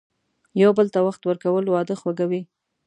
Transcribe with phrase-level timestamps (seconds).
[0.61, 2.41] یو بل ته وخت ورکول، واده خوږوي.